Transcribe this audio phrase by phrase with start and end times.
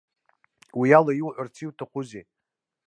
[0.79, 2.23] Уиала иуҳәарц иуҭахузеи?